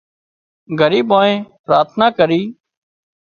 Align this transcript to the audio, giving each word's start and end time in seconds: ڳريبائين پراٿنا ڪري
ڳريبائين 0.79 1.37
پراٿنا 1.65 2.07
ڪري 2.17 2.41